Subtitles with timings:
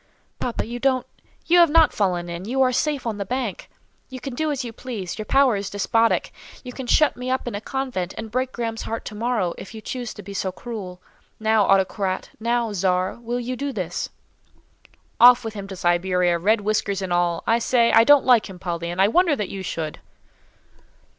[0.39, 3.69] "Papa, you don't—you have not fallen in; you are safe on the bank;
[4.09, 7.47] you can do as you please; your power is despotic; you can shut me up
[7.47, 10.51] in a convent, and break Graham's heart to morrow, if you choose to be so
[10.51, 10.99] cruel.
[11.39, 14.09] Now, autocrat, now czar, will you do this?"
[15.19, 18.57] "Off with him to Siberia, red whiskers and all; I say, I don't like him,
[18.57, 19.99] Polly, and I wonder that you should."